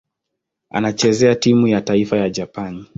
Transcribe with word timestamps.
Anachezea 0.69 1.35
timu 1.35 1.67
ya 1.67 1.81
taifa 1.81 2.17
ya 2.17 2.29
Japani. 2.29 2.85